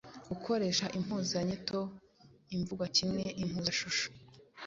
Gukoresha 0.29 0.85
impuzanyito, 0.97 1.79
imvugwakimwe, 2.55 3.23
impuzashusho 3.43 4.07